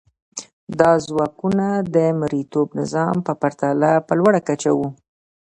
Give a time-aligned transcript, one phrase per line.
[0.79, 4.87] دا ځواکونه د مرئیتوب نظام په پرتله په لوړه کچه وو.